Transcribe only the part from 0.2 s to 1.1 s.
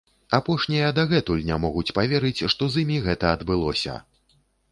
Апошнія